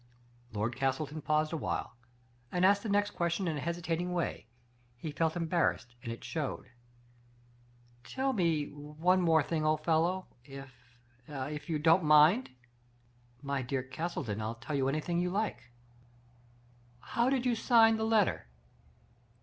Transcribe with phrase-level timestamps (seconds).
[0.51, 1.95] Lord Castleton paused awhile,
[2.51, 4.47] and asked the next question in a hesitating way.
[4.97, 6.71] He felt em barrassed, and showed it:
[8.05, 10.73] "Tell me one thing more, old fellow— if—
[11.53, 12.49] if you don't mind.""
[13.43, 15.69] My dear Castleton, Til tell you anything you like.""
[17.13, 18.47] How did you sign the letter